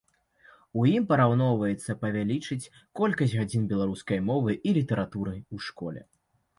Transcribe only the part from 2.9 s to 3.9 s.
колькасць гадзін